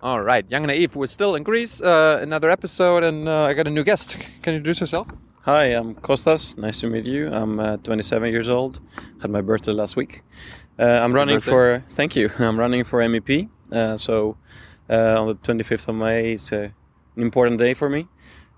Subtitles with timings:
[0.00, 1.80] All right, Young and Naive, we're still in Greece.
[1.80, 4.16] Uh, another episode, and uh, I got a new guest.
[4.42, 5.08] Can you introduce yourself?
[5.40, 6.56] Hi, I'm Kostas.
[6.56, 7.26] Nice to meet you.
[7.32, 8.78] I'm uh, 27 years old.
[9.20, 10.22] Had my birthday last week.
[10.78, 11.82] Uh, I'm running for.
[11.96, 12.30] Thank you.
[12.38, 13.48] I'm running for MEP.
[13.72, 14.36] Uh, so
[14.88, 16.70] uh, on the 25th of May it's uh,
[17.16, 18.06] an important day for me.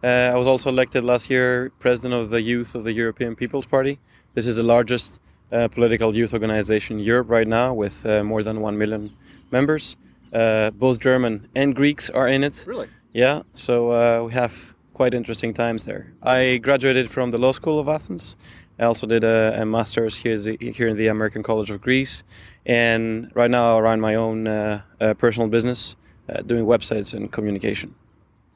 [0.05, 3.65] Uh, I was also elected last year president of the youth of the European People's
[3.65, 3.99] Party.
[4.35, 5.19] This is the largest
[5.51, 9.17] uh, political youth organization in Europe right now, with uh, more than one million
[9.51, 9.97] members.
[10.33, 12.65] Uh, both German and Greeks are in it.
[12.67, 12.89] Really?
[13.13, 16.13] Yeah, so uh, we have quite interesting times there.
[16.23, 18.37] I graduated from the Law School of Athens.
[18.79, 22.23] I also did a, a master's here, here in the American College of Greece,
[22.65, 25.97] and right now I run my own uh, uh, personal business,
[26.29, 27.95] uh, doing websites and communication.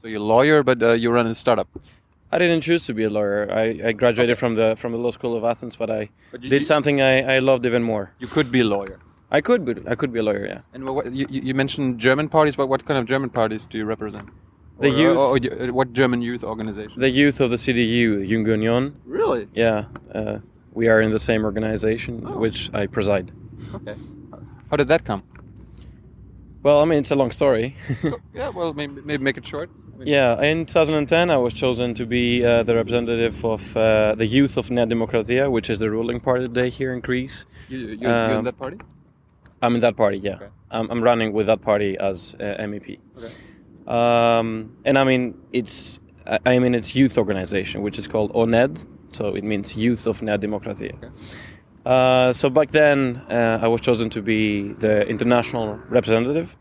[0.01, 1.69] So you're a lawyer, but uh, you run a startup.
[2.31, 3.49] I didn't choose to be a lawyer.
[3.53, 6.51] I, I graduated from the from the Law School of Athens, but I But you,
[6.51, 8.11] did something I, I loved even more.
[8.19, 8.99] you could be a lawyer.
[9.37, 10.61] I could be I could be a lawyer, yeah.
[10.75, 13.77] And what, you, you you mentioned German parties, but what kind of German parties do
[13.81, 14.29] you represent?
[14.81, 16.97] The Or- youth- or- or you- uh, what German youth organization?
[17.07, 18.83] The youth of the CDU, Young Union,
[19.21, 19.43] really?
[19.55, 19.85] yeah,
[20.19, 20.39] uh,
[20.81, 22.39] we are in the same organization, Oh.
[22.45, 23.27] which I preside.
[23.79, 23.97] Okay.
[24.71, 25.23] How did that come?
[26.65, 27.67] Well, I mean, it's a long story.
[28.03, 29.69] So, yeah, well, maybe, maybe make it short.
[29.99, 34.27] Mean, yeah, in 2010, I was chosen to be uh, the representative of uh, the
[34.27, 37.45] youth of Nea Demokratia, which is the ruling party today here in Greece.
[37.69, 38.79] You, you, you're in Um, that party?
[39.65, 40.37] I'm in that party, yeah.
[40.37, 40.49] Okay.
[40.71, 42.99] I'm, I'm running with that party as uh, MEP.
[43.19, 43.33] Okay.
[43.87, 45.99] Um, and I mean, it's
[46.47, 50.39] I mean its youth organization, which is called ONNED, so it means Youth of Nea
[50.39, 50.95] Demokratia.
[50.97, 51.11] Okay.
[51.85, 52.99] Uh, so back then,
[53.31, 56.57] uh, I was chosen to be the international representative.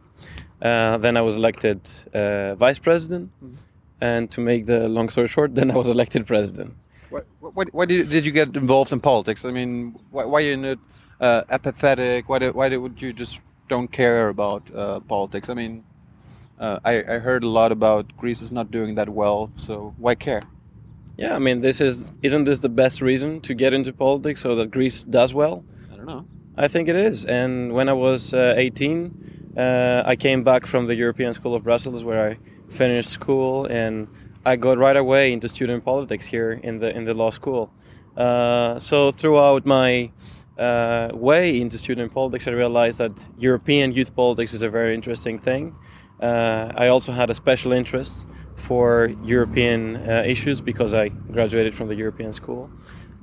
[0.62, 1.80] Uh, then I was elected
[2.14, 3.56] uh, vice president, Mhm.
[4.02, 6.74] and to make the long story short, then I was elected president.
[7.10, 9.46] Why, why, why did, did you get involved in politics?
[9.46, 10.80] I mean, why, why are you not
[11.20, 12.30] uh, apathetic?
[12.30, 15.50] Why, did, why did, would you just don't care about uh, politics?
[15.50, 15.84] I mean,
[16.60, 20.16] uh, I, I heard a lot about Greece is not doing that well, so why
[20.16, 20.44] care?
[21.18, 24.56] Yeah, I mean, this is isn't this the best reason to get into politics so
[24.56, 25.64] that Greece does well?
[25.92, 26.26] I don't know.
[26.58, 27.26] I think it is.
[27.26, 31.64] And when I was uh, 18, uh, I came back from the European School of
[31.64, 32.38] Brussels, where I
[32.70, 34.08] finished school, and
[34.46, 37.72] I got right away into student politics here in the in the law school.
[38.18, 40.12] Uh, so throughout my
[40.58, 45.40] uh, way into student politics, I realized that European youth politics is a very interesting
[45.40, 45.76] thing.
[46.22, 51.88] Uh, I also had a special interest for European uh, issues because I graduated from
[51.88, 52.70] the European school.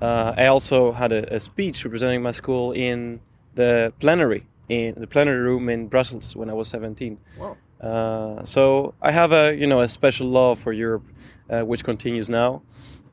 [0.02, 3.20] Uh, I also had a, a speech representing my school in
[3.54, 7.18] the plenary in the plenary room in Brussels when I was 17.
[7.38, 7.56] Wow.
[7.80, 11.04] Uh, so I have a you know a special love for Europe,
[11.50, 12.62] uh, which continues now.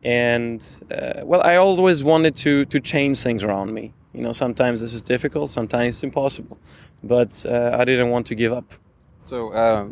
[0.04, 3.94] And uh, well, I always wanted to to change things around me.
[4.18, 6.58] You know, sometimes this is difficult, sometimes it's impossible,
[7.04, 8.74] but uh, I didn't want to give up.
[9.24, 9.88] So, uh,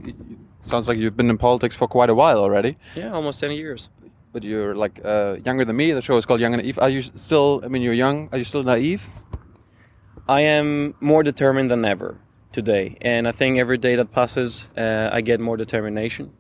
[0.64, 3.90] sounds like you've been in politics for quite a while already, Yeah, almost 10 years.
[4.34, 5.92] but you're like uh, younger than me.
[5.94, 6.80] The show is called Young and Naive.
[6.80, 8.30] Are you still, I mean, you're young.
[8.32, 9.04] Are you still naive?
[10.28, 12.18] I am more determined than ever
[12.52, 16.32] today, and I think every day that passes, uh, I get more determination,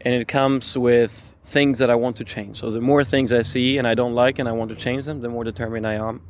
[0.00, 2.58] and it comes with things that I want to change.
[2.58, 5.04] So the more things I see and I don't like, and I want to change
[5.04, 6.22] them, the more determined I am.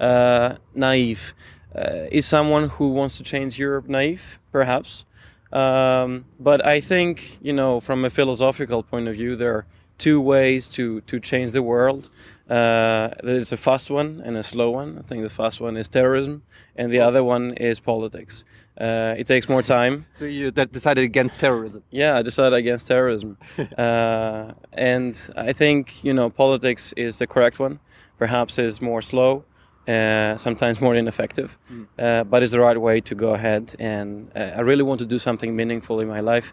[0.00, 1.34] Uh, naive
[1.74, 3.88] uh, is someone who wants to change Europe.
[3.88, 5.04] Naive, perhaps,
[5.52, 9.66] um, but I think you know, from a philosophical point of view, there are
[9.98, 12.08] two ways to to change the world.
[12.50, 14.98] Uh, there's a fast one and a slow one.
[14.98, 16.42] I think the fast one is terrorism,
[16.76, 18.44] and the other one is politics.
[18.78, 20.04] Uh, it takes more time.
[20.14, 21.82] So you that decided against terrorism.
[21.90, 23.38] Yeah, I decided against terrorism,
[23.78, 27.78] uh, and I think you know politics is the correct one.
[28.18, 29.44] Perhaps is more slow,
[29.88, 31.86] uh, sometimes more ineffective, Mm.
[31.98, 33.74] uh, but it's the right way to go ahead.
[33.78, 36.52] And uh, I really want to do something meaningful in my life,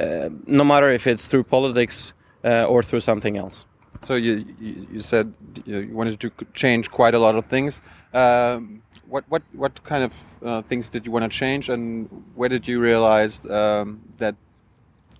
[0.00, 3.64] uh, no matter if it's through politics uh, or through something else.
[4.02, 5.32] So you you, said
[5.64, 7.80] you you wanted to change quite a lot of things.
[8.12, 10.12] Um, what what what kind of
[10.42, 14.34] uh, things did you want to change, and where did you realize um, that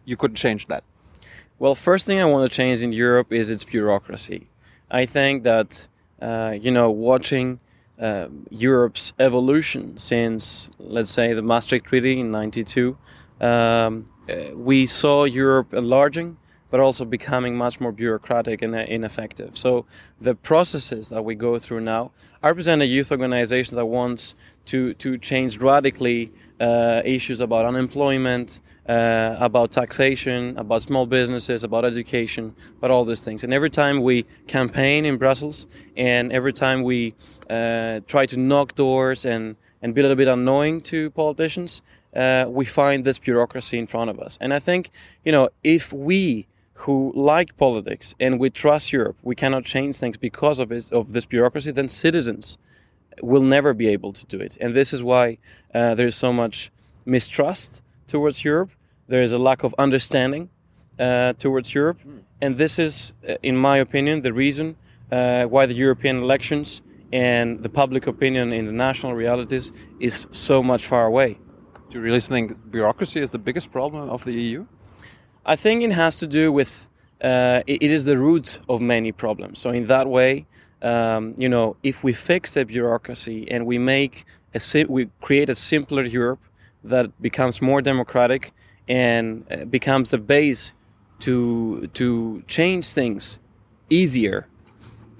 [0.04, 0.84] you couldn't change that?
[1.58, 4.48] Well, first thing I want to change in Europe is its bureaucracy.
[4.90, 5.88] I think that
[6.20, 7.60] uh, you know, watching
[8.00, 12.96] uh, Europe's evolution since, let's say, the Maastricht Treaty in '92,
[13.40, 16.36] um, uh, we saw Europe enlarging,
[16.70, 19.56] but also becoming much more bureaucratic and uh, ineffective.
[19.56, 19.86] So
[20.20, 22.10] the processes that we go through now.
[22.42, 24.34] I represent a youth organization that wants
[24.66, 31.84] to to change radically uh, issues about unemployment, uh, about taxation, about small businesses, about
[31.84, 33.44] education, about all these things.
[33.44, 35.66] And every time we campaign in Brussels,
[35.96, 37.14] and every time we
[37.50, 41.82] uh, try to knock doors and and be a little bit annoying to politicians,
[42.14, 44.38] uh, we find this bureaucracy in front of us.
[44.40, 44.90] And I think,
[45.24, 46.46] you know, if we
[46.80, 51.12] who like politics and we trust Europe, we cannot change things because of, this, of
[51.12, 52.58] this bureaucracy, then citizens
[53.22, 54.56] will never be able to do it.
[54.60, 55.38] And this is why
[55.74, 56.70] uh, there's so much
[57.04, 58.70] mistrust towards Europe.
[59.08, 60.50] There is a lack of understanding
[60.98, 61.98] uh, towards Europe.
[62.06, 62.20] Mm.
[62.40, 64.76] And this is, uh, in my opinion, the reason
[65.10, 66.82] uh, why the European elections
[67.12, 71.38] and the public opinion in the national realities is so much far away.
[71.88, 74.66] Do you really think bureaucracy is the biggest problem of the EU?
[75.48, 76.88] I think it has to do with
[77.22, 79.60] uh, it, it is the root of many problems.
[79.60, 80.46] So in that way,
[80.82, 85.54] um, you know, if we fix the bureaucracy and we make a we create a
[85.54, 86.40] simpler Europe
[86.84, 88.52] that becomes more democratic
[88.88, 90.72] and uh, becomes the base
[91.20, 93.38] to to change things
[93.88, 94.48] easier,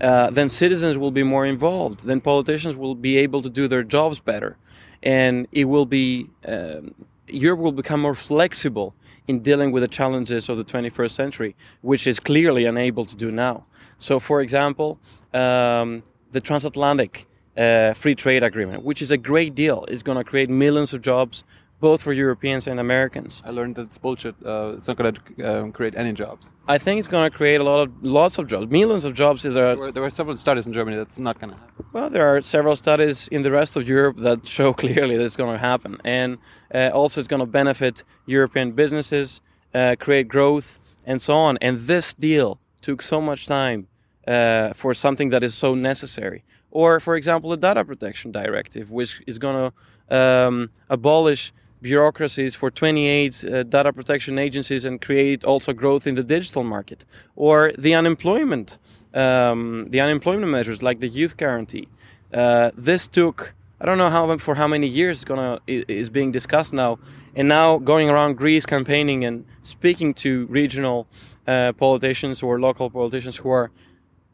[0.00, 2.05] uh, then citizens will be more involved.
[2.05, 4.56] Then politicians will be able to do their jobs better,
[5.02, 6.94] and it will be um,
[7.28, 8.94] Europe will become more flexible
[9.28, 13.31] in dealing with the challenges of the 21st century, which is clearly unable to do
[13.31, 13.64] now.
[13.99, 14.99] So, for example,
[15.34, 16.02] um,
[16.32, 17.26] the transatlantic
[17.56, 21.02] uh, free trade agreement, which is a great deal, is going to create millions of
[21.02, 21.44] jobs
[21.81, 23.43] both for Europeans and Americans.
[23.44, 24.34] I learned that it's bullshit.
[24.44, 26.46] Uh, it's not going to um, create any jobs.
[26.67, 29.44] I think it's going to create a lot of lots of jobs, millions of jobs.
[29.44, 31.84] Is there, were, there were several studies in Germany that's not going to happen.
[31.93, 35.37] Well, there are several studies in the rest of Europe that show clearly that it's
[35.37, 36.38] going to happen, and
[36.75, 39.40] uh, also it's going to benefit European businesses,
[39.75, 41.58] uh, create growth, and so on.
[41.61, 43.88] And this deal took so much time
[44.26, 46.43] uh, for something that is so necessary.
[46.70, 49.70] Or, for example, the data protection directive, which is going
[50.11, 51.52] to um, abolish
[51.82, 57.05] bureaucracies for 28 uh, data protection agencies and create also growth in the digital market.
[57.34, 58.78] Or the unemployment
[59.14, 61.88] um, the unemployment measures like the youth guarantee.
[62.32, 66.73] Uh, this took I don't know how for how many years gonna is being discussed
[66.73, 66.99] now.
[67.34, 71.06] And now going around Greece campaigning and speaking to regional
[71.46, 73.70] uh, politicians or local politicians who are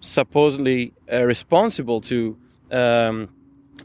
[0.00, 2.36] supposedly uh, responsible to
[2.70, 3.28] um,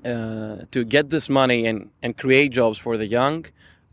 [0.06, 3.45] uh, to get this money and, and create jobs for the young,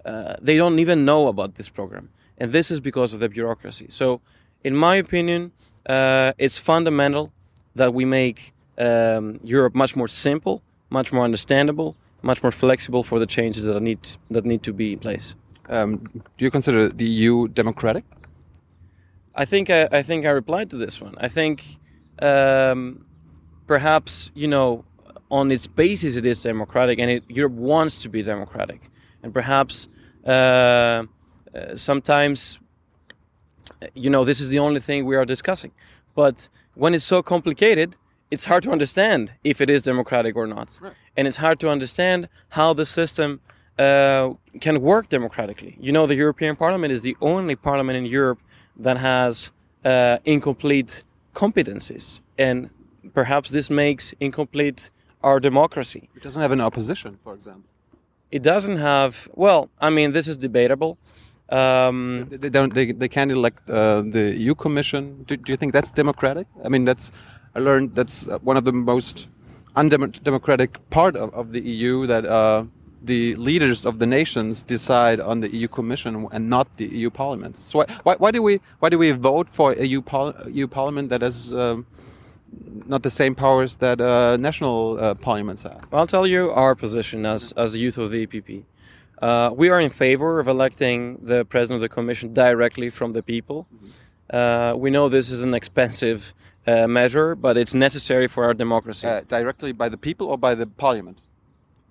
[0.05, 2.11] uh, they don't even know about this program.
[2.39, 3.87] And this is because of the bureaucracy.
[3.89, 4.21] So,
[4.63, 5.53] in my opinion,
[5.87, 7.33] uh, it's fundamental
[7.75, 13.19] that we make um, Europe much more simple, much more understandable, much more flexible for
[13.19, 14.01] the changes that need
[14.31, 15.35] that need to be in place.
[15.69, 18.05] Um, do you consider the EU democratic?
[19.35, 21.15] I think I, I think I replied to this one.
[21.19, 21.79] I think
[22.21, 23.05] um,
[23.67, 24.85] perhaps you know
[25.39, 28.81] on its basis it is democratic and it, Europe wants to be democratic.
[29.23, 29.89] And perhaps
[30.25, 31.07] uh, uh,
[31.77, 32.59] sometimes,
[33.95, 35.73] you know, this is the only thing we are discussing.
[36.15, 37.97] But when it's so complicated,
[38.31, 40.69] it's hard to understand if it is democratic or not.
[40.81, 40.93] Right.
[41.17, 43.41] And it's hard to understand how the system
[43.79, 45.77] uh, can work democratically.
[45.81, 48.41] You know, the European Parliament is the only parliament in Europe
[48.77, 49.53] that has
[49.85, 51.03] uh, incomplete
[51.35, 52.21] competencies.
[52.39, 52.71] And
[53.13, 54.91] perhaps this makes incomplete
[55.25, 56.09] our democracy.
[56.15, 57.69] It doesn't have an opposition, for example.
[58.31, 59.29] It doesn't have.
[59.35, 60.99] Well, I mean, this is debatable.
[61.49, 62.73] Um, they, don't.
[62.75, 65.25] They, they can't elect uh, the EU Commission.
[65.29, 66.47] Do, do, you think that's democratic?
[66.65, 67.13] I mean, that's.
[67.55, 69.29] I learned that's uh, one of the most
[69.77, 72.65] undemocratic part of, of the EU that uh,
[73.03, 77.57] the leaders of the nations decide on the EU Commission and not the EU Parliament.
[77.57, 80.03] So why, why, why do we why do we vote for a EU,
[80.51, 81.87] EU Parliament that has um,
[82.87, 85.87] not the same powers that uh, national uh, parliaments have.
[85.93, 88.65] I'll tell you our position as, as the youth of the EPP.
[89.21, 93.23] Uh, we are in favor of electing the president of the commission directly from the
[93.23, 93.67] people.
[93.73, 94.79] Mm-hmm.
[94.79, 96.35] we know this is an expensive
[96.67, 99.07] uh, measure, but it's necessary for our democracy.
[99.07, 101.19] Uh, directly by the people or by the parliament?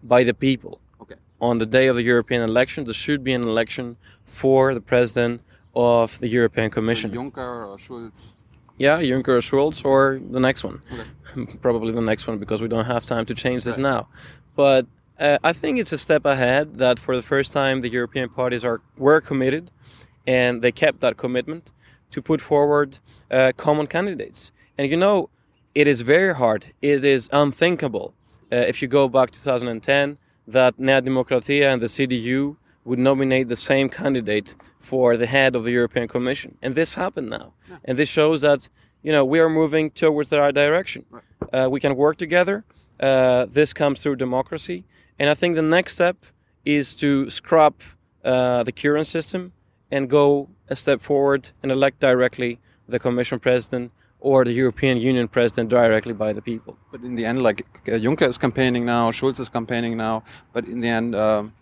[0.03, 0.79] By the people.
[1.01, 1.15] Okay.
[1.39, 5.41] On the day of the European election, there should be an election for the president
[5.75, 7.11] of the European Commission.
[7.11, 8.32] Juncker or Schulz?
[8.77, 10.81] Yeah, Juncker or Schulz or the next one.
[10.91, 11.55] Okay.
[11.61, 13.83] Probably the next one because we don't have time to change this right.
[13.83, 14.07] now.
[14.55, 14.87] But
[15.19, 18.63] uh, I think it's a step ahead that for the first time the European parties
[18.65, 19.71] are were committed
[20.25, 21.71] and they kept that commitment
[22.11, 22.99] to put forward
[23.31, 24.51] uh, common candidates.
[24.77, 25.29] And you know,
[25.75, 26.73] it is very hard.
[26.81, 28.13] It is unthinkable
[28.51, 33.47] uh, if you go back to 2010 that Nea Dimokratia and the CDU would nominate
[33.47, 36.57] the same candidate for the head of the European Commission.
[36.61, 37.53] And this happened now.
[37.69, 37.77] Yeah.
[37.85, 38.69] And this shows that,
[39.01, 41.05] you know, we are moving towards the right direction.
[41.09, 41.23] Right.
[41.53, 42.65] Uh, we can work together.
[42.99, 44.83] Uh, this comes through democracy.
[45.17, 46.17] And I think the next step
[46.65, 47.75] is to scrap
[48.23, 49.53] uh, the current system
[49.91, 55.27] and go a step forward and elect directly the Commission President or the European Union
[55.27, 56.77] President directly by the people.
[56.91, 60.23] But in the end, like uh, Juncker is campaigning now, Schulz is campaigning now,
[60.53, 61.53] but in the end, um,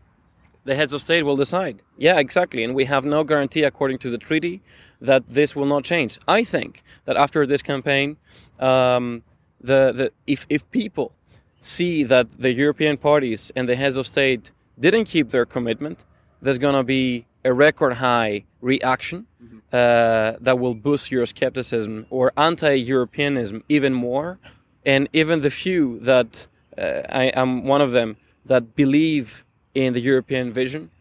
[0.64, 1.82] the heads of state will decide.
[1.98, 2.64] Yeah, exactly.
[2.64, 4.62] And we have no guarantee, according to the treaty,
[5.00, 6.20] that this will not change.
[6.28, 8.18] I think that after this campaign,
[8.60, 9.24] um,
[9.60, 11.14] the, the if, if people
[11.60, 16.06] see that the European parties and the heads of state didn't keep their commitment,
[16.42, 19.58] there's going to be a record high reaction mm-hmm.
[19.72, 24.40] uh, that will boost Euroscepticism or anti Europeanism even more.
[24.86, 30.00] And even the few that uh, I am one of them that believe in the
[30.02, 30.92] European vision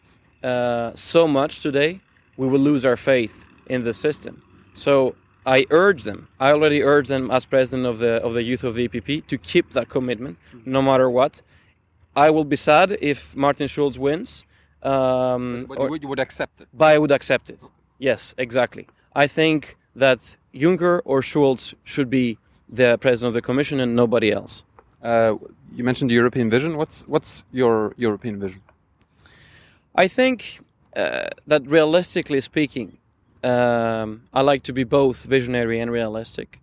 [0.43, 2.01] uh, so much today,
[2.37, 4.43] we will lose our faith in the system.
[4.75, 6.29] So I urge them.
[6.39, 9.39] I already urge them as president of the of the youth of the EPP to
[9.39, 11.43] keep that commitment, no matter what.
[12.17, 14.45] I will be sad if Martin Schulz wins.
[14.83, 16.69] Um, but, but you would accept it.
[16.73, 17.61] But I would accept it.
[17.99, 18.89] Yes, exactly.
[19.15, 24.33] I think that Juncker or Schulz should be the president of the Commission and nobody
[24.33, 24.65] else.
[25.03, 25.37] Uh,
[25.75, 26.77] you mentioned the European vision.
[26.77, 28.61] What's what's your European vision?
[29.95, 30.61] I think
[30.97, 32.99] uh, that realistically speaking,
[33.43, 36.61] um, I like to be both visionary and realistic.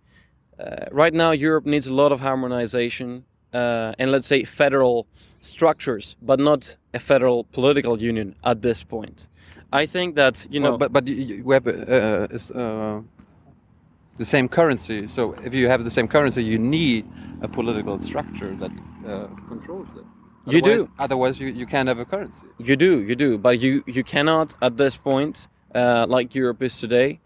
[0.58, 5.06] Uh, right now, Europe needs a lot of harmonization uh, and let's say federal
[5.40, 9.28] structures, but not a federal political union at this point.
[9.72, 13.00] I think that you know, well, but but we have uh, uh,
[14.18, 15.08] the same currency.
[15.08, 17.06] So if you have the same currency, you need
[17.40, 18.70] a political structure that
[19.06, 20.04] uh, controls it.
[20.46, 20.90] Otherwise, you do.
[20.98, 22.46] Otherwise, you, you can't have a currency.
[22.58, 23.38] You do, you do.
[23.38, 27.20] But you, you cannot, at this point, uh, like Europe is today,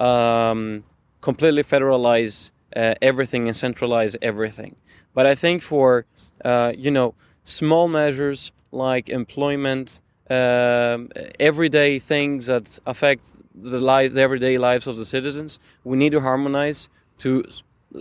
[0.00, 0.84] um,
[1.20, 4.76] completely federalize uh, everything and centralize everything.
[5.12, 6.06] But I think for,
[6.44, 7.14] uh, you know,
[7.44, 14.96] small measures like employment, um, everyday things that affect the life, the everyday lives of
[14.96, 15.58] the citizens.
[15.84, 17.44] We need to harmonize to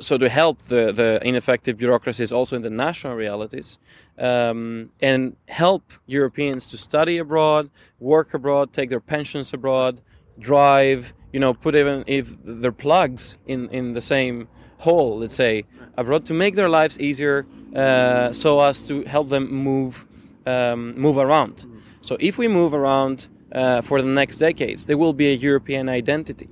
[0.01, 3.77] so to help the, the ineffective bureaucracies also in the national realities
[4.19, 7.69] um, and help Europeans to study abroad,
[7.99, 10.01] work abroad, take their pensions abroad,
[10.39, 15.63] drive, you know, put even if their plugs in, in the same hole, let's say,
[15.95, 20.05] abroad to make their lives easier uh, so as to help them move
[20.45, 21.65] um, move around.
[22.07, 25.89] So if we move around uh, for the next decades, there will be a European
[25.89, 26.49] identity,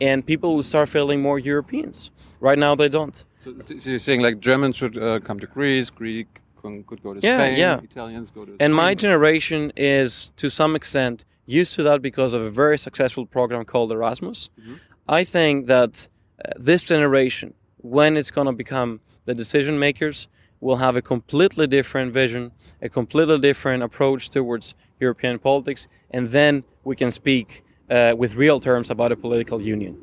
[0.00, 2.10] and people will start feeling more Europeans.
[2.40, 3.24] Right now, they don't.
[3.44, 7.20] So, so you're saying like Germans should uh, come to Greece, Greek could go to
[7.22, 7.80] yeah, Spain, yeah.
[7.80, 8.50] Italians go to.
[8.58, 8.72] And Spain.
[8.72, 13.64] my generation is to some extent used to that because of a very successful program
[13.64, 14.50] called Erasmus.
[14.58, 15.20] Mm -hmm.
[15.20, 16.08] I think that
[16.44, 20.28] uh, this generation, when it's going to become the decision makers,
[20.66, 22.50] will have a completely different vision,
[22.82, 28.60] a completely different approach towards European politics, and then we can speak uh, with real
[28.60, 29.96] terms about a political union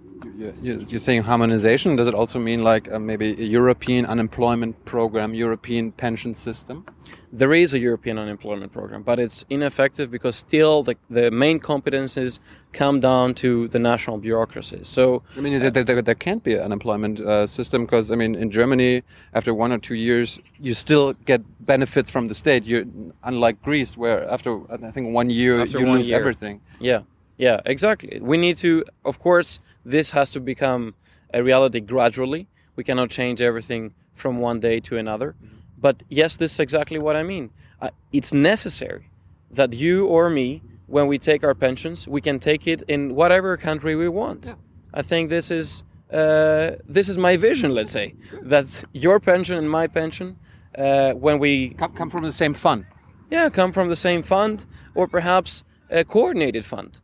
[0.62, 1.96] you're saying harmonization.
[1.96, 6.86] Does it also mean like uh, maybe a European unemployment program, European pension system?
[7.32, 12.40] There is a European unemployment program, but it's ineffective because still the, the main competences
[12.74, 14.88] come down to the national bureaucracies.
[14.88, 18.16] So I mean, uh, there, there, there, can't be an unemployment uh, system because I
[18.16, 22.66] mean, in Germany, after one or two years, you still get benefits from the state.
[22.66, 26.20] You unlike Greece, where after I think one year you one lose year.
[26.20, 26.62] everything.
[26.80, 27.02] Yeah,
[27.38, 28.20] yeah, exactly.
[28.22, 30.96] We need to, of course this has to become
[31.34, 32.48] a reality gradually.
[32.76, 35.36] We cannot change everything from one day to another.
[35.36, 35.58] Mm-hmm.
[35.78, 37.50] But yes, this is exactly what I mean.
[37.82, 39.10] Uh, it's necessary
[39.52, 43.58] that you or me, when we take our pensions, we can take it in whatever
[43.58, 44.46] country we want.
[44.46, 44.54] Yeah.
[44.94, 47.74] I think this is uh, this is my vision.
[47.74, 48.14] Let's say
[48.44, 50.38] that your pension and my pension,
[50.78, 52.86] uh, when we come, come from the same fund.
[53.32, 57.02] Yeah, come from the same fund, or perhaps a coordinated fund.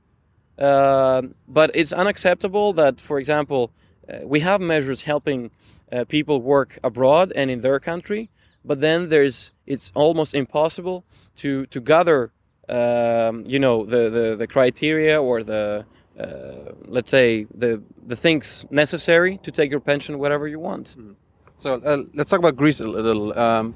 [0.60, 3.72] Uh, but it's unacceptable that, for example,
[4.10, 5.52] uh, we have measures helping
[5.92, 8.30] uh, people work abroad and in their country,
[8.66, 11.06] but then there's it's almost impossible
[11.38, 12.32] to to gather,
[12.68, 15.86] um, you know, the, the the criteria or the
[16.20, 20.96] uh, let's say the the things necessary to take your pension whatever you want.
[20.98, 21.16] Mm -hmm.
[21.58, 23.34] So uh, let's talk about Greece a little.
[23.46, 23.76] Um,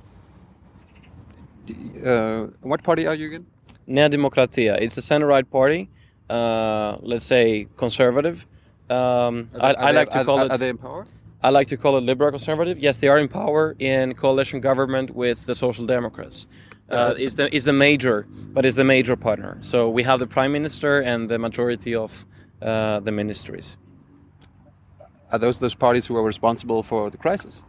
[2.61, 3.45] what party are you in?
[3.87, 4.77] Nea Demokratia.
[4.81, 5.89] It's a center-right party
[6.29, 8.45] uh, let's say conservative.
[8.89, 10.51] Um, I, I like to call are, it.
[10.51, 11.05] Are they in power?
[11.41, 12.79] I like to call it liberal conservative.
[12.79, 16.47] Yes, they are in power in coalition government with the Social Democrats.
[16.89, 19.57] Uh, uh is the is the major, but is the major partner.
[19.61, 22.25] So we have the prime minister and the majority of
[22.61, 23.77] uh, the ministries.
[25.31, 27.61] Are those those parties who are responsible for the crisis?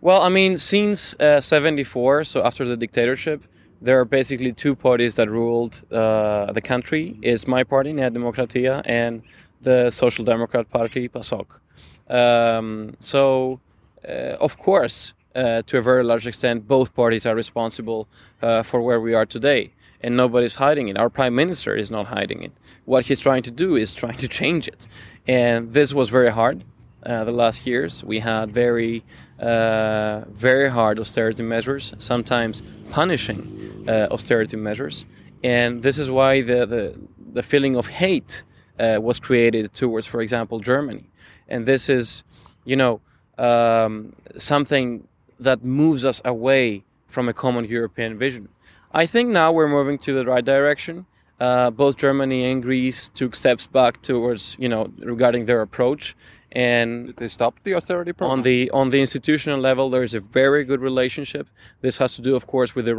[0.00, 3.44] Well, I mean, since '74, uh, so after the dictatorship,
[3.80, 7.18] there are basically two parties that ruled uh, the country.
[7.22, 9.22] Is my party, Nea Demokratia, and
[9.60, 11.60] the Social Democrat Party, PASOK.
[12.08, 13.60] Um, so,
[14.08, 18.08] uh, of course, uh, to a very large extent, both parties are responsible
[18.42, 19.72] uh, for where we are today.
[20.02, 20.96] and nobody's hiding it.
[20.96, 22.52] Our prime minister is not hiding it.
[22.84, 24.86] What he's trying to do is trying to change it,
[25.26, 26.64] and this was very hard.
[27.04, 29.04] Uh, the last years we had very,
[29.40, 35.04] uh, very hard austerity measures, sometimes punishing uh, austerity measures,
[35.44, 36.98] and this is why the the,
[37.32, 38.44] the feeling of hate
[38.78, 41.10] uh, was created towards, for example, Germany,
[41.48, 42.22] and this is,
[42.64, 43.00] you know,
[43.38, 45.06] um, something
[45.38, 48.48] that moves us away from a common European vision.
[48.92, 51.06] I think now we're moving to the right direction.
[51.38, 56.16] Uh, both Germany and Greece took steps back towards, you know, regarding their approach.
[56.56, 58.38] And Did they stop the austerity program?
[58.38, 61.46] on the on the institutional level, there is a very good relationship.
[61.82, 62.96] This has to do, of course, with the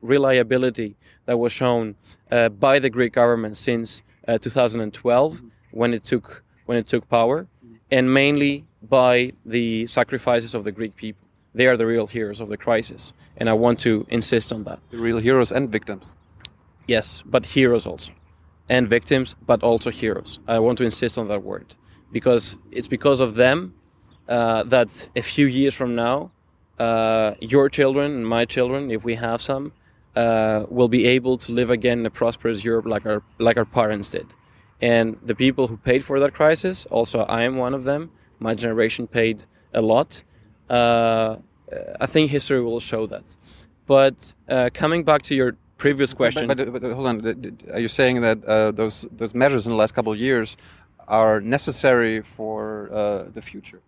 [0.00, 0.90] reliability
[1.26, 1.96] that was shown
[2.30, 7.48] uh, by the Greek government since uh, 2012, when it took when it took power,
[7.90, 11.26] and mainly by the sacrifices of the Greek people.
[11.52, 14.78] They are the real heroes of the crisis, and I want to insist on that.
[14.92, 16.14] the real heroes and victims.
[16.86, 18.12] Yes, but heroes also,
[18.68, 20.38] and victims, but also heroes.
[20.46, 21.74] I want to insist on that word
[22.12, 23.74] because it's because of them
[24.28, 26.30] uh, that a few years from now,
[26.78, 29.72] uh, your children and my children, if we have some,
[30.16, 33.64] uh, will be able to live again in a prosperous Europe like our like our
[33.64, 34.26] parents did.
[34.80, 38.10] And the people who paid for that crisis, also I am one of them.
[38.38, 40.22] My generation paid a lot.
[40.68, 41.36] Uh,
[42.00, 43.24] I think history will show that.
[43.86, 47.16] But uh, coming back to your previous question, But, but, but hold on,
[47.72, 50.56] are you saying that uh, those those measures in the last couple of years
[51.10, 53.80] are necessary for uh, the future?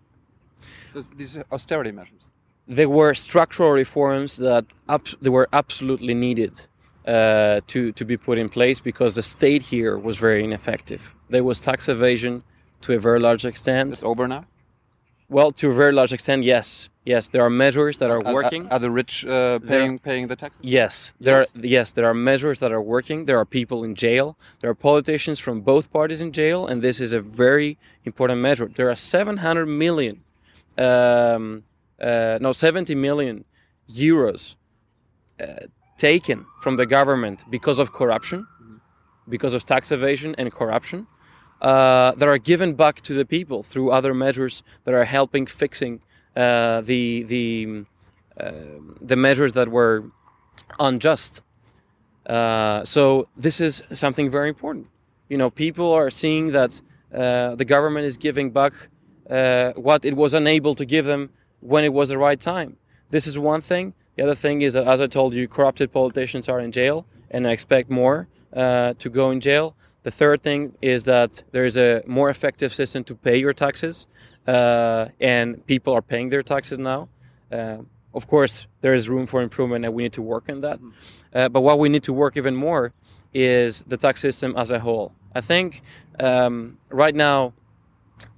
[0.95, 2.23] Those, these austerity measures.
[2.69, 4.65] there were structural reforms that
[5.23, 6.55] they were absolutely needed
[7.07, 11.03] uh, to to be put in place because the state here was very ineffective.
[11.35, 12.35] There was tax evasion
[12.83, 13.85] to a very large extent.
[13.93, 14.45] It's over now.
[15.33, 17.31] Well, to a very large extent, yes, yes.
[17.31, 18.67] There are measures that are working.
[18.67, 20.61] Are, are the rich uh, paying paying the taxes?
[20.63, 23.25] Yes, there are yes, there are measures that are working.
[23.25, 24.37] There are people in jail.
[24.61, 28.67] There are politicians from both parties in jail, and this is a very important measure.
[28.67, 30.23] There are 700 million,
[30.77, 31.65] um,
[31.99, 33.47] uh, no, 70 million
[33.91, 34.57] euros
[35.41, 38.47] uh, taken from the government because of corruption,
[39.27, 41.07] because of tax evasion and corruption,
[41.63, 46.01] uh, that are given back to the people through other measures that are helping fixing
[46.37, 47.85] uh, the the
[48.41, 50.05] um the measures that were
[50.79, 51.43] unjust.
[52.27, 54.87] Uh, so this is something very important.
[55.29, 56.81] You know, people are seeing that
[57.15, 58.73] uh, the government is giving back
[59.31, 62.77] uh, what it was unable to give them when it was the right time.
[63.11, 63.95] This is one thing.
[64.17, 67.47] The other thing is that, as I told you, corrupted politicians are in jail, and
[67.47, 69.75] I expect more uh, to go in jail.
[70.03, 74.07] The third thing is that there is a more effective system to pay your taxes,
[74.47, 77.09] uh, and people are paying their taxes now.
[77.51, 77.79] Uh,
[78.15, 80.81] of course, there is room for improvement, and we need to work on that.
[81.35, 82.93] Uh, but what we need to work even more
[83.33, 85.13] is the tax system as a whole.
[85.35, 85.83] I think
[86.21, 87.55] um, right now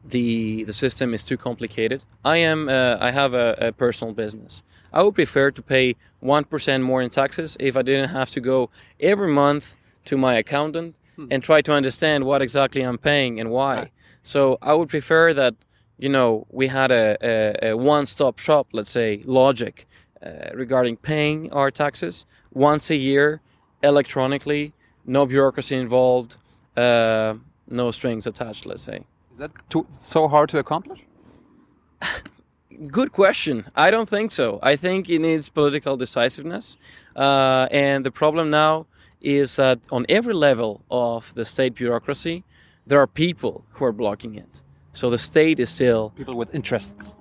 [0.04, 2.02] the the system is too complicated.
[2.24, 4.62] I am uh, I have a, a personal business.
[4.92, 8.40] I would prefer to pay one percent more in taxes if I didn't have to
[8.40, 10.94] go every month to my accountant
[11.30, 13.90] and try to understand what exactly I'm paying and why.
[14.22, 15.54] So I would prefer that
[15.98, 19.86] you know we had a, a, a one-stop shop, let's say, logic
[20.24, 23.40] uh, regarding paying our taxes once a year
[23.82, 24.72] electronically,
[25.04, 26.36] no bureaucracy involved,
[26.76, 27.34] uh,
[27.68, 28.66] no strings attached.
[28.66, 29.04] Let's say.
[29.32, 31.00] Is that too, so hard to accomplish?
[32.88, 33.66] Good question.
[33.76, 34.58] I don't think so.
[34.62, 36.76] I think it needs political decisiveness.
[37.14, 38.86] Uh, and the problem now
[39.24, 42.44] is that on every level of the state bureaucracy,
[42.86, 44.62] there are people who are blocking it.
[44.92, 47.12] So the state is still People with interests.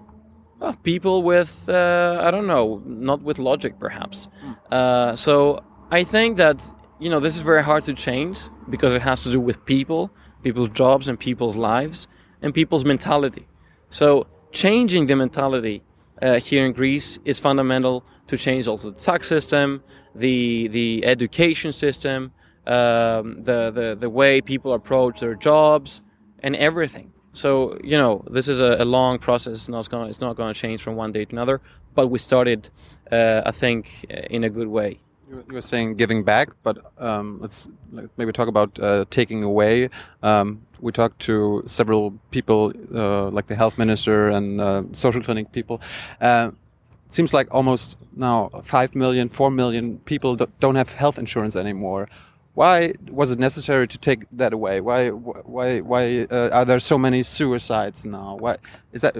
[0.61, 4.27] uh, people with, uh, I don't know, not with logic perhaps.
[4.71, 5.59] Uh, so
[5.91, 6.57] I think that,
[6.99, 8.37] you know, this is very hard to change
[8.69, 10.09] because it has to do with people,
[10.43, 12.07] people's jobs and people's lives
[12.41, 13.47] and people's mentality.
[13.89, 15.83] So changing the mentality
[16.21, 19.83] uh, here in Greece is fundamental to change also the tax system,
[20.15, 22.31] the the education system,
[22.67, 26.01] um, the, the the way people approach their jobs,
[26.41, 27.11] and everything.
[27.33, 29.53] So you know this is a, a long process.
[29.53, 31.61] It's not going it's not going to change from one day to another.
[31.95, 32.69] But we started,
[33.11, 34.99] uh, I think, uh, in a good way.
[35.29, 37.69] You were- saying giving back, but um, let's
[38.17, 39.89] maybe talk about uh, taking away.
[40.21, 45.51] Um, we talked to several people, uh, like the health minister and uh, social clinic
[45.51, 45.81] people.
[47.13, 52.09] Seems like almost now five million, four million people do- don't have health insurance anymore.
[52.55, 54.81] Why was it necessary to take that away?
[54.81, 58.37] Why, why, why uh, are there so many suicides now?
[58.39, 58.57] Why
[58.91, 59.15] is that?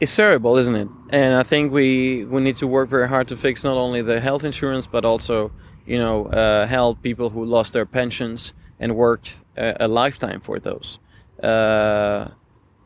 [0.00, 0.88] It's terrible, isn't it?
[1.10, 4.20] And I think we we need to work very hard to fix not only the
[4.20, 5.50] health insurance but also
[5.86, 10.58] you know, uh, help people who lost their pensions and worked a, a lifetime for
[10.58, 10.98] those.
[11.42, 12.28] Uh,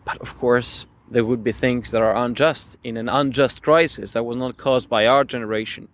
[0.04, 4.24] but of course, there would be things that are unjust in an unjust crisis that
[4.24, 5.88] was not caused by our generation.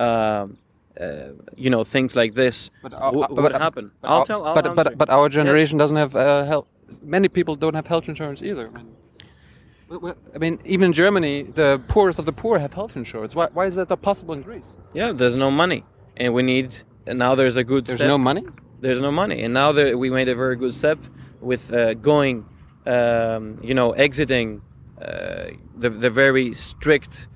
[0.00, 0.56] Um,
[1.00, 3.90] uh, you know, things like this But, uh, w- uh, would happen.
[4.00, 4.44] but I'll our- tell.
[4.44, 6.66] I'll but, but but our generation doesn't have uh, health.
[7.02, 8.68] Many people don't have health insurance either.
[8.68, 13.34] I mean, I mean, even in Germany, the poorest of the poor have health insurance.
[13.34, 14.66] Why, why is that not possible in Greece?
[14.94, 15.84] yeah, there's no money,
[16.16, 16.76] and we need.
[17.06, 18.08] And now there's a good There's step.
[18.08, 18.44] no money.
[18.80, 20.98] there's no money and now there, we made a very good step
[21.40, 22.44] with uh, going
[22.86, 24.62] um, you know exiting
[25.00, 27.28] uh, the, the very strict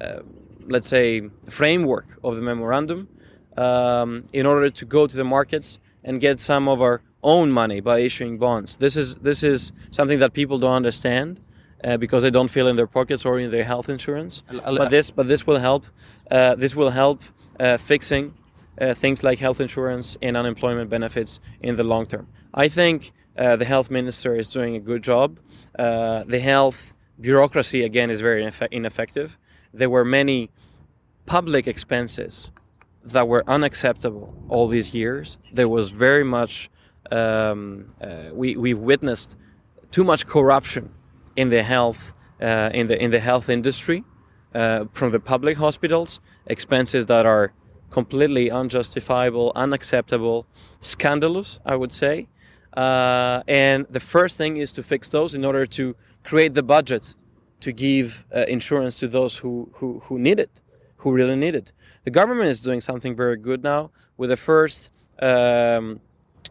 [0.00, 0.20] uh,
[0.66, 3.08] let's say framework of the memorandum
[3.56, 7.80] um, in order to go to the markets and get some of our own money
[7.80, 11.40] by issuing bonds this is this is something that people don't understand
[11.82, 15.10] uh, because they don't feel in their pockets or in their health insurance but this
[15.10, 15.86] but this will help
[16.30, 17.22] uh, this will help
[17.60, 18.34] uh, fixing
[18.80, 22.26] uh, things like health insurance and unemployment benefits in the long term.
[22.52, 25.38] I think uh, the health minister is doing a good job.
[25.78, 29.38] Uh, the health bureaucracy again is very ineffe- ineffective.
[29.72, 30.50] There were many
[31.26, 32.50] public expenses
[33.04, 35.38] that were unacceptable all these years.
[35.52, 36.70] There was very much
[37.10, 39.36] um, uh, we we've witnessed
[39.90, 40.90] too much corruption
[41.36, 44.04] in the health uh, in the in the health industry
[44.54, 46.20] uh, from the public hospitals.
[46.46, 47.52] Expenses that are
[47.90, 50.46] completely unjustifiable, unacceptable,
[50.80, 52.28] scandalous, I would say.
[52.76, 57.14] Uh, and the first thing is to fix those in order to create the budget
[57.60, 60.60] to give uh, insurance to those who, who, who need it,
[60.96, 61.72] who really need it.
[62.04, 66.00] The government is doing something very good now with the first um,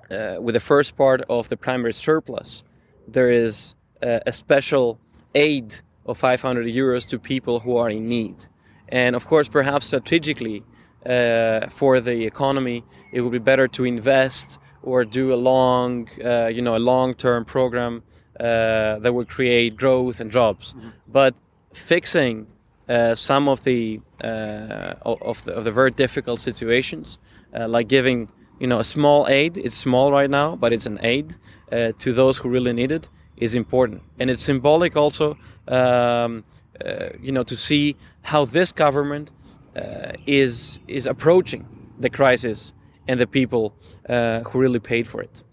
[0.10, 2.64] uh, with the first part of the primary surplus.
[3.08, 5.00] There is uh, a special
[5.36, 8.48] aid of 500 euros to people who are in need,
[8.90, 10.64] and of course, perhaps strategically
[11.06, 16.48] uh, for the economy, it would be better to invest or do a long, uh,
[16.48, 18.04] you know, a long-term program
[18.40, 20.76] uh, that will create growth and jobs.
[21.08, 21.34] But
[21.74, 22.48] fixing
[22.90, 27.18] uh, some of the uh, of the of the very difficult situations,
[27.58, 29.58] uh, like giving you know a small aid.
[29.58, 31.36] It's small right now, but it's an aid
[31.72, 33.10] uh, to those who really need it.
[33.38, 35.38] Is important, and it's symbolic also.
[35.68, 36.44] Um,
[36.86, 39.32] uh, you know, to see how this government
[39.76, 41.66] uh, is is approaching
[42.00, 42.74] the crisis
[43.08, 43.74] and the people
[44.10, 45.44] uh, who really paid for it.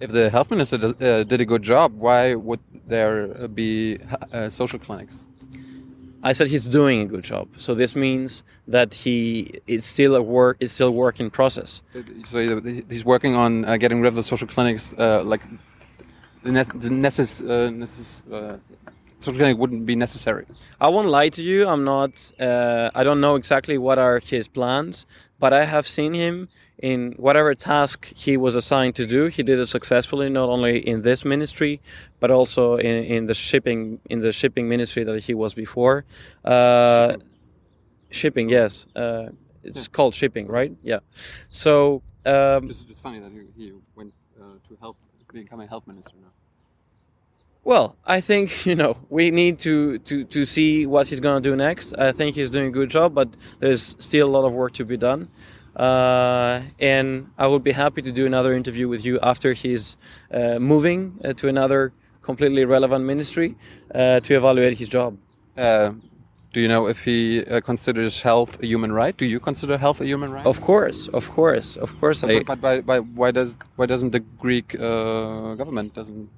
[0.00, 3.98] If the health minister does, uh, did a good job, why would there uh, be
[4.32, 5.24] uh, social clinics?
[6.22, 10.22] I said he's doing a good job, so this means that he is still a
[10.22, 11.82] work is still work in process.
[12.30, 15.42] So he's working on uh, getting rid of the social clinics, uh, like
[16.42, 18.56] the, ne the necess uh, necess uh,
[19.20, 20.46] social clinic wouldn't be necessary.
[20.80, 21.68] I won't lie to you.
[21.68, 22.32] I'm not.
[22.40, 25.04] Uh, I don't know exactly what are his plans,
[25.38, 29.26] but I have seen him in whatever task he was assigned to do.
[29.26, 31.80] He did it successfully, not only in this ministry,
[32.20, 36.04] but also in, in the shipping in the shipping ministry that he was before.
[36.44, 37.16] Uh,
[38.10, 38.86] shipping, yes.
[38.94, 39.28] Uh,
[39.62, 40.72] it's called shipping, right?
[40.82, 41.00] Yeah.
[41.50, 42.02] So.
[42.26, 44.96] Um, It's just funny that he, he went uh, to help
[45.32, 46.28] become a health minister now.
[47.64, 51.56] Well, I think you know we need to to to see what he's gonna do
[51.56, 51.94] next.
[51.98, 53.28] I think he's doing a good job, but
[53.60, 55.28] there's still a lot of work to be done.
[55.76, 59.96] Uh, and I would be happy to do another interview with you after he's
[60.30, 63.56] uh, moving uh, to another completely relevant ministry
[63.94, 65.18] uh, to evaluate his job.
[65.56, 65.92] Uh,
[66.52, 69.16] do you know if he uh, considers health a human right?
[69.16, 70.46] Do you consider health a human right?
[70.46, 72.22] Of course, of course, of course.
[72.22, 76.30] I, but, but, but, but why does why doesn't the Greek uh, government doesn't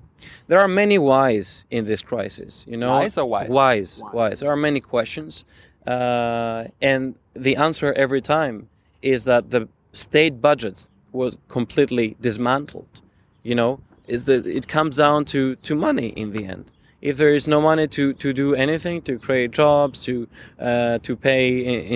[0.49, 2.65] there are many whys in this crisis.
[2.67, 3.49] You know, Whys or whys?
[3.49, 4.41] Whys, Whys.
[4.41, 5.45] There are many questions,
[5.87, 8.69] uh, and the answer every time
[9.07, 13.01] is that the state budget was completely dismantled.
[13.43, 16.67] You know, is that it comes down to to money in the end.
[17.03, 20.27] If there is no money to, to do anything, to create jobs, to
[20.59, 21.45] uh, to pay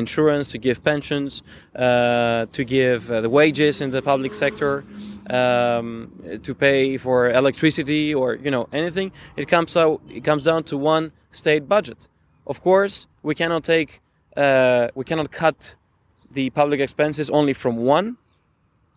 [0.02, 1.42] insurance, to give pensions,
[1.74, 4.84] uh, to give uh, the wages in the public sector,
[5.30, 10.62] um, to pay for electricity or you know anything, it comes out it comes down
[10.64, 12.06] to one state budget.
[12.46, 14.00] Of course, we cannot take
[14.36, 15.76] uh, we cannot cut
[16.30, 18.16] the public expenses only from one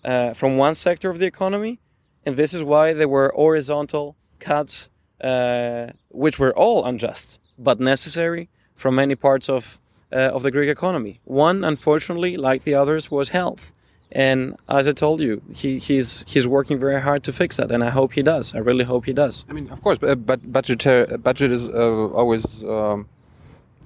[0.04, 1.80] uh, from one sector of the economy,
[2.26, 4.90] and this is why there were horizontal cuts,
[5.22, 9.80] uh, which were all unjust but necessary from many parts of
[10.12, 11.20] uh, of the Greek economy.
[11.24, 13.72] One, unfortunately, like the others, was health,
[14.12, 17.84] and as I told you, he, he's he's working very hard to fix that, and
[17.84, 18.54] I hope he does.
[18.54, 19.46] I really hope he does.
[19.50, 23.08] I mean, of course, but, but budgetary budget is uh, always um,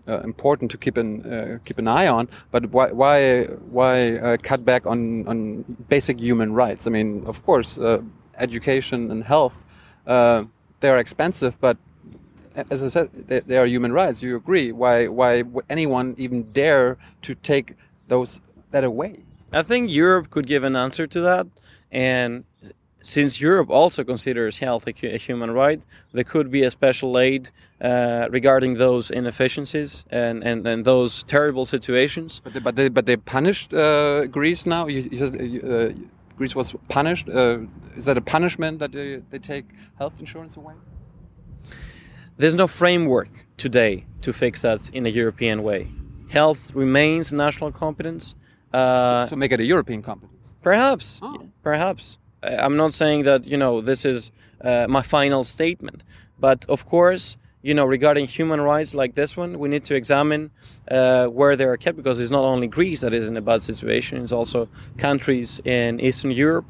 [0.07, 2.27] uh, important to keep an uh, keep an eye on.
[2.51, 6.87] But why why why uh, cut back on on basic human rights?
[6.87, 8.01] I mean, of course, uh,
[8.37, 9.55] education and health
[10.07, 10.45] uh,
[10.79, 11.77] they are expensive, but
[12.71, 14.21] as I said, they, they, are human rights.
[14.21, 14.71] You agree?
[14.71, 17.75] Why why would anyone even dare to take
[18.07, 18.39] those
[18.71, 19.19] that away?
[19.51, 21.47] I think Europe could give an answer to that,
[21.91, 22.45] and
[23.03, 28.27] since Europe also considers health a, human right, there could be a special aid uh,
[28.29, 32.41] regarding those inefficiencies and, and, and those terrible situations.
[32.43, 34.87] But they, but they, but they punished uh, Greece now.
[34.87, 35.97] You, you said, uh,
[36.35, 37.29] Greece was punished.
[37.29, 37.59] Uh,
[37.95, 39.65] is that a punishment that they, they take
[39.97, 40.73] health insurance away?
[42.37, 45.87] There's no framework today to fix that in a European way.
[46.29, 48.35] Health remains national competence.
[48.73, 50.53] Uh, so, so, make it a European competence.
[50.61, 51.47] Perhaps, oh.
[51.63, 52.17] perhaps.
[52.55, 54.31] I'm not saying that you know this is
[54.61, 56.03] uh, my final statement,
[56.39, 60.51] but of course, you know, regarding human rights like this one, we need to examine
[60.89, 63.63] uh, where they are kept because it's not only Greece that is in a bad
[63.63, 66.65] situation; it's also countries in Eastern Europe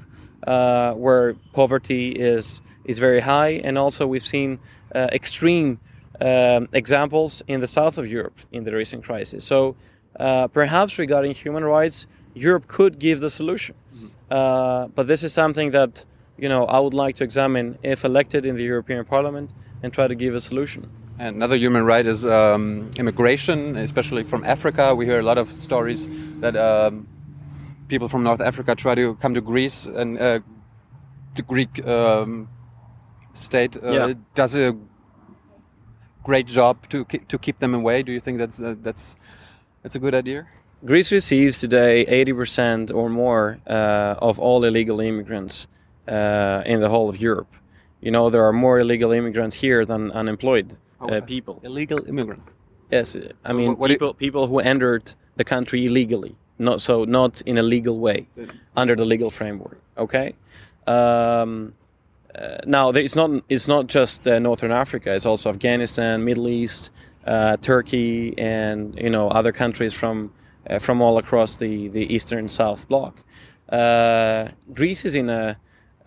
[0.46, 4.60] uh, where poverty is is very high, and also we've seen
[4.96, 5.80] uh, extreme
[6.22, 9.44] um, examples in the south of Europe in the recent crisis.
[9.44, 9.76] So,
[10.20, 13.76] uh, perhaps regarding human rights, Europe could give the solution.
[14.30, 16.04] Uh, but this is something that
[16.38, 19.50] you know I would like to examine if elected in the European Parliament
[19.84, 20.90] and try to give a solution.
[21.20, 24.94] And another human right is um, immigration, especially from Africa.
[24.94, 26.08] We hear a lot of stories
[26.42, 27.08] that um,
[27.88, 30.40] people from North Africa try to come to Greece, and uh,
[31.36, 32.50] the Greek um,
[33.34, 34.14] state uh, yeah.
[34.36, 34.76] does a
[36.24, 38.04] great job to keep, to keep them away.
[38.04, 39.16] Do you think that's uh, that's
[39.88, 40.46] that's a good idea?
[40.84, 45.66] Greece receives today 80% or more uh, of all illegal immigrants
[46.10, 47.54] uh, in the whole of Europe.
[48.02, 51.62] You know, there are more illegal immigrants here than unemployed uh, oh, people.
[51.64, 52.50] Illegal immigrants?
[52.92, 57.42] Yes, I mean what, what people, people who entered the country illegally, not so not
[57.46, 58.28] in a legal way,
[58.76, 59.80] under the legal framework.
[59.98, 60.36] Okay.
[60.86, 61.74] Um,
[62.36, 65.14] uh, now, it's not it's not just uh, Northern Africa.
[65.14, 66.92] It's also Afghanistan, Middle East,
[67.28, 70.32] uh, Turkey, and you know other countries from
[70.70, 73.24] uh, from all across the, the eastern south bloc.
[73.70, 75.58] Uh, Greece is in a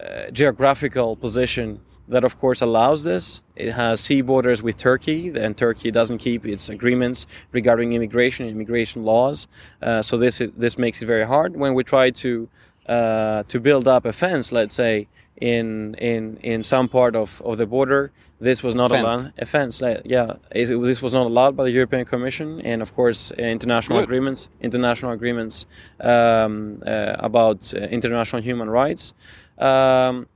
[0.00, 3.40] uh, geographical position that, of course, allows this.
[3.54, 8.54] It has sea borders with Turkey, and Turkey doesn't keep its agreements regarding immigration and
[8.54, 9.46] immigration laws.
[9.80, 12.48] Uh, so this is, this makes it very hard when we try to
[12.86, 15.06] uh, to build up a fence, let's say,
[15.40, 18.12] in in in some part of, of the border.
[18.40, 19.34] This was not allowed.
[19.36, 20.36] A fence, yeah.
[20.50, 24.04] It, this was not allowed by the European Commission, and of course, international Good.
[24.04, 25.66] agreements, international agreements
[26.00, 29.12] um, uh, about uh, international human rights,
[29.58, 30.26] um,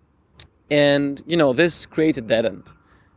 [0.70, 2.72] and you know this created a dead end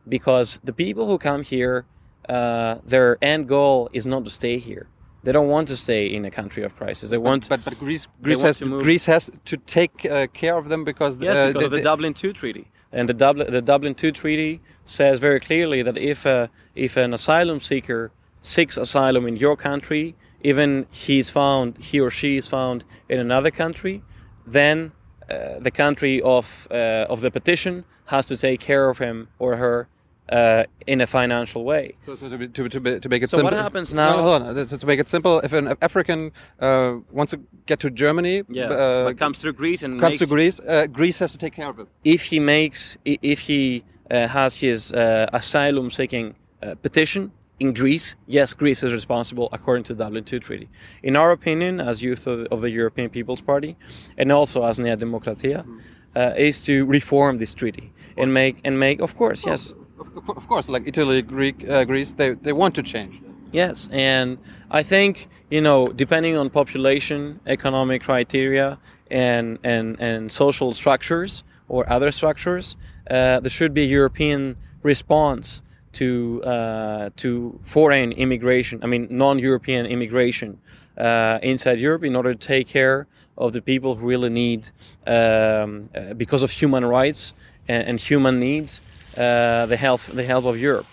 [0.08, 1.86] because the people who come here,
[2.30, 4.88] uh, their end goal is not to stay here
[5.23, 7.10] they don't want to stay in a country of crisis.
[7.10, 10.69] They want, but but, Greece Greece has to Greece has to take uh, care of
[10.69, 13.95] them because yes, uh, because of the Dublin II treaty, and the Dublin the Dublin
[14.01, 19.36] II treaty says very clearly that if a, if an asylum seeker seeks asylum in
[19.36, 24.03] your country, even he's found he or she is found in another country,
[24.45, 24.91] then
[25.30, 29.58] uh, the country of uh, of the petition has to take care of him or
[29.58, 29.89] her
[30.29, 31.95] uh, in a financial way.
[32.01, 33.51] So, so to, to, to, to, make it so simple.
[33.51, 34.17] what happens now?
[34.17, 34.67] No, hold on.
[34.67, 38.65] So to make it simple, if an African uh, wants to get to Germany, yeah,
[38.65, 41.69] uh, but comes through Greece and comes to Greece, uh, Greece has to take care
[41.69, 41.87] of it.
[42.03, 46.35] If he makes, if he uh, has his uh, asylum-seeking
[46.81, 50.69] petition in Greece, yes, Greece is responsible according to the Dublin II Treaty.
[51.03, 53.77] In our opinion, as youth of, of the European People's Party,
[54.17, 56.37] and also as Nea Demokratia, mm.
[56.37, 60.69] is to reform this treaty and make and make, of course, yes of, of course,
[60.69, 63.21] like Italy, Greek, uh, Greece, they, they want to change.
[63.51, 64.38] Yes, and
[64.69, 68.77] I think you know, depending on population, economic criteria,
[69.10, 72.75] and and and social structures or other structures,
[73.10, 75.62] uh, there should be a European response
[75.93, 78.83] to uh, to foreign immigration.
[78.83, 80.60] I mean, non-European immigration
[80.97, 83.07] uh, inside Europe in order to take care
[83.38, 84.69] of the people who really need,
[85.05, 87.33] um, uh, because of human rights
[87.67, 88.81] and, and human needs,
[89.17, 90.88] the help the help of Europe.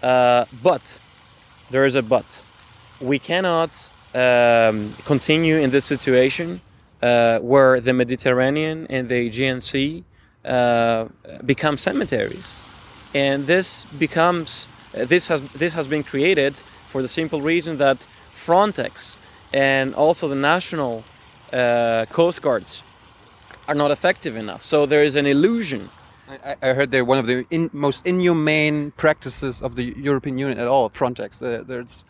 [0.00, 0.46] Mm.
[0.62, 1.00] but
[1.70, 2.42] there is a but.
[3.00, 3.70] We cannot
[4.14, 6.60] um, continue in this situation
[7.02, 10.04] uh, where the Mediterranean and the Aegean Sea
[10.44, 11.06] uh,
[11.44, 12.56] become cemeteries,
[13.14, 17.98] and this becomes this has this has been created for the simple reason that
[18.34, 19.16] Frontex
[19.52, 21.04] and also the national
[21.52, 22.82] uh, coast guards
[23.68, 24.62] are not effective enough.
[24.62, 25.90] So there is an illusion
[26.28, 30.58] I, I, heard they're one of the in, most inhumane practices of the European Union
[30.58, 30.90] at all.
[30.90, 31.38] Frontex.
[31.38, 32.04] There's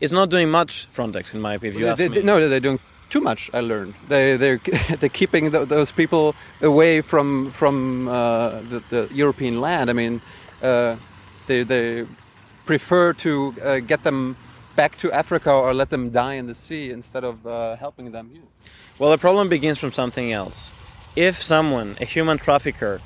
[0.00, 0.88] is not doing much.
[0.94, 3.50] Frontex, in my opinion, they, they, no, they're doing too much.
[3.52, 4.60] I learned they they're
[4.98, 9.90] they're keeping th those people away from from uh, the, the European land.
[9.90, 10.20] I mean,
[10.62, 10.96] uh,
[11.46, 12.06] they they
[12.64, 14.36] prefer to uh, get them
[14.76, 18.30] back to Africa or let them die in the sea instead of uh, helping them.
[18.98, 20.70] Well, the problem begins from something else.
[21.16, 23.00] If someone, a human trafficker,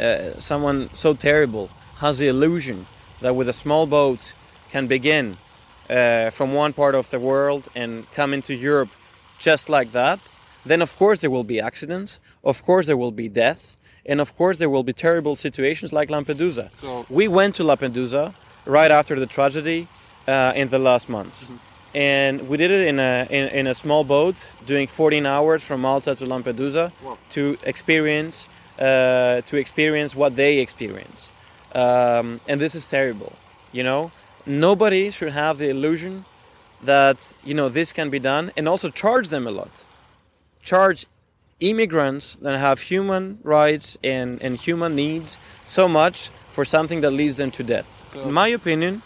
[0.00, 2.86] uh, someone so terrible, has the illusion
[3.20, 4.32] that with a small boat
[4.70, 5.36] can begin
[5.90, 8.88] uh, from one part of the world and come into Europe
[9.38, 10.20] just like that,
[10.64, 13.76] then of course there will be accidents, of course there will be death,
[14.06, 16.70] and of course there will be terrible situations like Lampedusa.
[16.80, 19.86] So- we went to Lampedusa right after the tragedy
[20.26, 21.50] uh, in the last months.
[21.94, 24.34] And we did it in a in, in a small boat,
[24.66, 27.16] doing 14 hours from Malta to Lampedusa Wow.
[27.30, 31.30] to experience uh, to experience what they experience.
[31.74, 33.32] Um, and this is terrible.
[33.72, 34.10] You know,
[34.46, 36.24] nobody should have the illusion
[36.82, 39.84] that you know this can be done, and also charge them a lot.
[40.62, 41.06] Charge
[41.60, 47.36] immigrants that have human rights and, and human needs so much for something that leads
[47.36, 47.86] them to death.
[48.14, 49.02] In my opinion,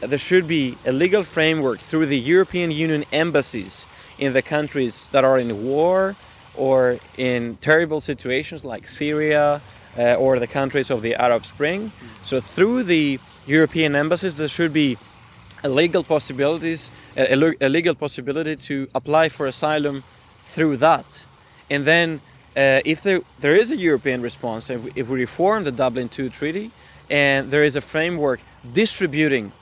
[0.00, 3.86] there should be a legal framework through the European Union embassies
[4.18, 6.16] in the countries that are in war
[6.54, 9.60] or in terrible situations like Syria
[9.98, 11.92] uh, or the countries of the Arab Spring.
[12.22, 14.96] So through the European embassies, there should be
[15.64, 20.04] a legal possibilities, a, a legal possibility to apply for asylum
[20.46, 21.26] through that,
[21.70, 22.20] and then
[22.56, 26.08] uh, if there, there is a European response, if we, if we reform the Dublin
[26.18, 26.70] II Treaty,
[27.10, 28.40] and there is a framework
[28.72, 29.52] distributing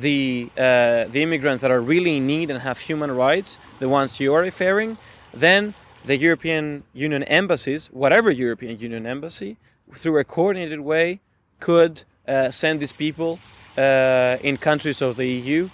[0.00, 4.20] the uh, the immigrants that are really in need and have human rights, the ones
[4.20, 4.96] you are referring,
[5.32, 9.56] then the European Union embassies, whatever European Union embassy,
[9.94, 11.20] through a coordinated way,
[11.58, 13.38] could uh, send these people
[13.76, 15.68] uh, in countries of the EU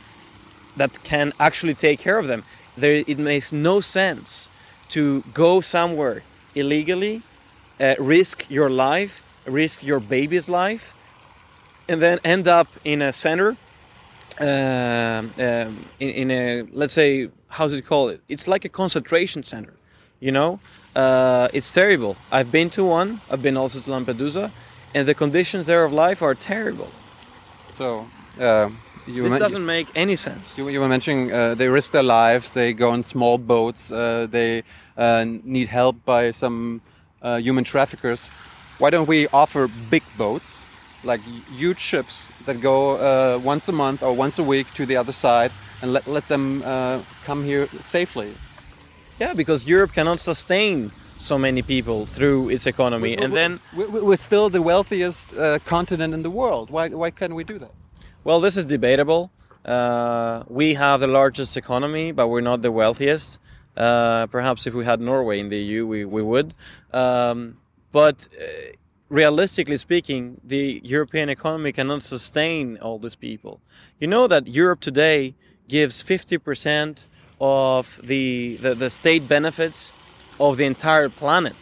[0.77, 2.45] that can actually take care of them.
[2.77, 4.49] There, it makes no sense
[4.91, 6.23] to go somewhere
[6.55, 7.23] illegally,
[7.81, 10.95] uh, risk your life, risk your baby's life,
[11.89, 13.57] and then end up in a center,
[14.41, 18.13] um, um, in, in a let's say how's it called?
[18.13, 18.21] It?
[18.29, 19.75] It's like a concentration center,
[20.21, 20.61] you know.
[20.95, 22.17] Uh, it's terrible.
[22.33, 23.21] I've been to one.
[23.31, 24.51] I've been also to Lampedusa,
[24.95, 26.91] and the conditions there of life are terrible.
[27.77, 28.07] So
[28.41, 28.71] uh,
[29.07, 30.57] you, This doesn't make any sense.
[30.59, 32.53] you, you were mentioning uh, they risk their lives.
[32.53, 33.91] They go on small boats.
[33.91, 34.63] Uh, they
[34.97, 36.81] uh, need help by some
[37.23, 38.29] uh, human traffickers.
[38.79, 40.63] Why don't we offer big boats,
[41.05, 41.21] like
[41.57, 45.13] huge ships that go uh, once a month or once a week to the other
[45.13, 45.51] side,
[45.83, 48.33] and let let them uh, come here safely?
[49.21, 54.01] Yeah, because Europe cannot sustain so many people through its economy, and then we- we-
[54.09, 56.71] we're still the wealthiest uh, continent in the world.
[56.71, 57.71] Why why can't we do that?
[58.25, 59.31] Well, this is debatable.
[59.65, 63.39] Uh, we have the largest economy, but we're not the wealthiest.
[63.77, 66.55] Uh, perhaps if we had Norway in the EU, we, we would.
[66.93, 67.57] Um,
[67.93, 68.45] but uh,
[69.09, 73.61] realistically speaking, the European economy cannot sustain all these people.
[74.01, 75.35] You know that Europe today
[75.69, 77.07] gives 50%
[77.41, 79.93] of the, the, the state benefits
[80.41, 81.57] of the entire planet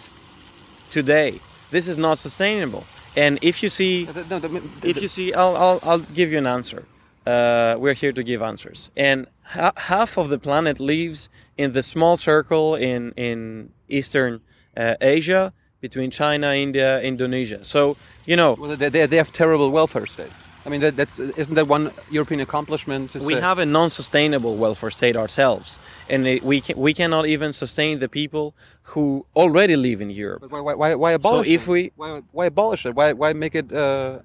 [0.90, 1.40] today.
[1.70, 2.84] This is not sustainable.
[3.16, 6.38] And if you see No, the- the- if you see, I'll, I'll, I'll give you
[6.38, 6.84] an answer.
[7.26, 8.90] Uh, we're here to give answers.
[8.96, 14.40] And ha- half of the planet lives in the small circle in, in Eastern
[14.76, 15.52] uh, Asia
[15.88, 17.60] between China, India, Indonesia.
[17.62, 17.80] So,
[18.24, 20.38] you know, Well, they, they, have terrible welfare states.
[20.64, 23.10] I mean, that, that's isn't that one European accomplishment?
[23.12, 23.40] To we say?
[23.48, 25.66] have a non-sustainable welfare state ourselves.
[26.12, 28.46] And it, we, can, we cannot even sustain the people
[28.92, 30.40] who already live in Europe.
[30.40, 31.72] But why, why, why, abolish if it?
[31.74, 32.94] we- why, why abolish it?
[32.94, 34.20] Why, why make it uh,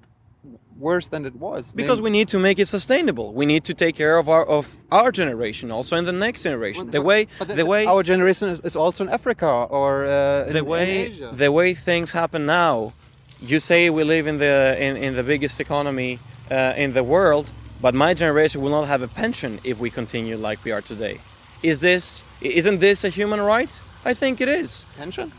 [0.78, 1.72] worse than it was?
[1.72, 3.32] Because we need to make it sustainable.
[3.32, 6.84] We need to take care of our of our generation, also and the next generation.
[6.84, 10.06] Well, the but- way but the way our generation is, is also in Africa or
[10.06, 11.30] uh, in, the in way Asia.
[11.32, 12.92] the way things happen now
[13.40, 16.18] you say we live in the in, in the biggest economy
[16.50, 17.50] uh, in the world
[17.80, 21.18] but my generation will not have a pension if we continue like we are today
[21.62, 25.32] is this isn't this a human right i think it is pension.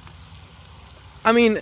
[1.23, 1.61] i mean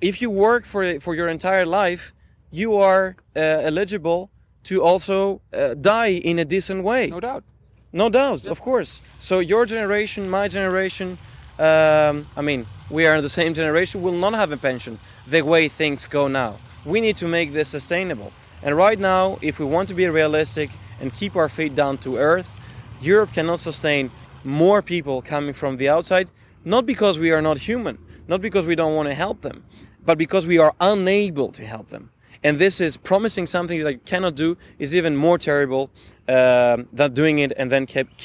[0.00, 2.12] if you work for for your entire life
[2.50, 4.30] you are uh, eligible
[4.64, 7.44] to also uh, die in a decent way No doubt.
[7.92, 9.00] no doubt, of course.
[9.18, 11.18] So your generation, my generation,
[11.58, 15.42] um, I mean, we are in the same generation, will not have a pension the
[15.42, 16.56] way things go now.
[16.84, 18.32] We need to make this sustainable.
[18.62, 20.70] And right now, if we want to be realistic
[21.00, 22.56] and keep our feet down to earth,
[23.00, 24.10] Europe cannot sustain
[24.44, 26.28] more people coming from the outside,
[26.64, 29.64] not because we are not human, not because we don't want to help them,
[30.04, 32.10] but because we are unable to help them.
[32.44, 35.90] And this is promising something that you cannot do is even more terrible
[36.28, 38.18] um, than doing it and then kept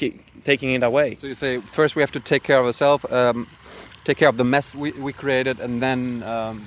[0.44, 1.16] taking it away.
[1.20, 3.48] So you say first we have to take care of ourselves, um,
[4.04, 6.64] take care of the mess we, we created, and then um,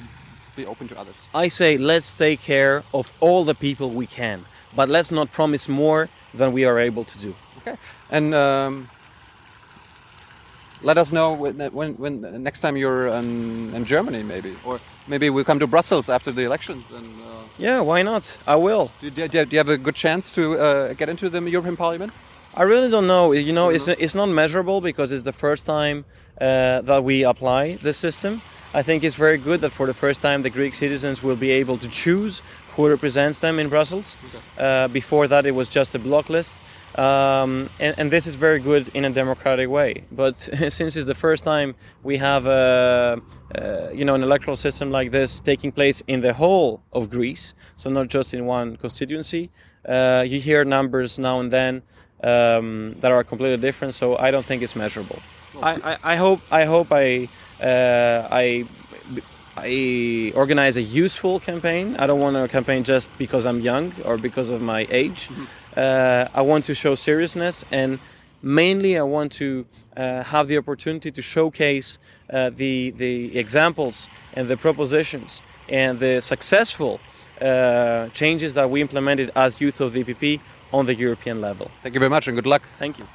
[0.55, 1.15] be open to others.
[1.33, 4.43] I say let's take care of all the people we can,
[4.75, 7.35] but let's not promise more than we are able to do.
[7.59, 7.77] Okay.
[8.09, 8.89] And um,
[10.81, 15.29] let us know when, when, when next time you're in, in Germany, maybe, or maybe
[15.29, 16.83] we'll come to Brussels after the elections.
[16.93, 17.26] And uh,
[17.58, 18.38] Yeah, why not?
[18.45, 18.91] I will.
[19.01, 22.14] do, do, do you have a good chance to uh, get into the European Parliament?
[22.55, 23.32] I really don't know.
[23.34, 26.05] You know, it's it's not measurable because it's the first time
[26.41, 28.41] uh, that we apply this system.
[28.74, 31.51] I think it's very good that for the first time the Greek citizens will be
[31.51, 32.41] able to choose
[32.76, 34.16] who represents them in Brussels.
[34.58, 36.60] Uh, before that, it was just a block list.
[36.95, 40.03] Um, and, and this is very good in a democratic way.
[40.11, 40.35] But
[40.69, 43.21] since it's the first time we have a,
[43.55, 47.53] uh, you know an electoral system like this taking place in the whole of Greece,
[47.75, 49.49] so not just in one constituency,
[49.88, 51.81] uh, you hear numbers now and then
[52.23, 53.93] um, that are completely different.
[53.93, 55.19] So I don't think it's measurable.
[55.61, 57.29] I, I, I hope I hope I
[57.61, 58.65] uh, I
[59.55, 61.95] I organize a useful campaign.
[61.97, 65.29] I don't want to campaign just because I'm young or because of my age.
[65.78, 67.99] Uh, I want to show seriousness, and
[68.41, 69.65] mainly I want to
[69.95, 71.99] uh, have the opportunity to showcase
[72.34, 76.99] uh, the the examples and the propositions and the successful
[77.41, 80.39] uh, changes that we implemented as youth of the EPP
[80.73, 81.69] on the European level.
[81.84, 82.63] Thank you very much and good luck.
[82.80, 83.07] Thank you.